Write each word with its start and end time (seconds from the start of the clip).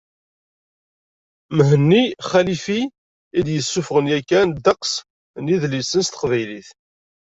Mhenni 1.55 2.03
Xalifi, 2.29 2.79
i 3.37 3.41
d-yessuffɣen 3.45 4.09
yakan 4.11 4.47
ddeqs 4.57 4.93
n 5.43 5.49
yidlisen 5.49 6.01
s 6.05 6.09
teqbaylit. 6.09 6.69